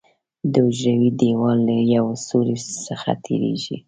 [0.51, 3.77] د حجروي دیوال له یو سوري څخه تېریږي.